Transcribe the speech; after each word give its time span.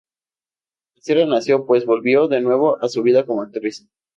Así 0.97 1.13
renació, 1.13 1.67
pues 1.67 1.85
volvió 1.85 2.27
de 2.27 2.41
nuevo 2.41 2.81
a 2.81 2.89
su 2.89 3.03
vida 3.03 3.23
como 3.23 3.43
actriz. 3.43 3.87